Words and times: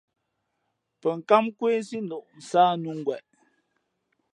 Pαnkǎm 1.01 1.45
nkwésí 1.49 1.97
noʼ, 2.09 2.25
nsāh 2.37 2.71
nʉ̌ 2.81 2.93
ngweʼ. 2.99 3.21